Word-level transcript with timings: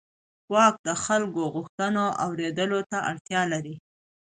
واک 0.53 0.75
د 0.87 0.89
خلکو 1.03 1.39
د 1.43 1.51
غوښتنو 1.55 2.03
اورېدلو 2.25 2.79
ته 2.91 2.97
اړتیا 3.11 3.41
لري. 3.53 3.75